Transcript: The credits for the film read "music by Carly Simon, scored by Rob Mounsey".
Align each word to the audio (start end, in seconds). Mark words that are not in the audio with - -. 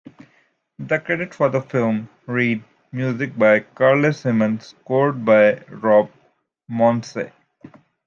The 0.79 0.97
credits 0.97 1.35
for 1.35 1.49
the 1.49 1.61
film 1.61 2.09
read 2.25 2.63
"music 2.91 3.37
by 3.37 3.59
Carly 3.59 4.13
Simon, 4.13 4.59
scored 4.59 5.23
by 5.23 5.59
Rob 5.69 6.09
Mounsey". 6.67 7.29